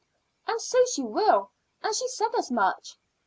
[0.47, 1.51] "And so she will,
[1.83, 2.97] and she said as much.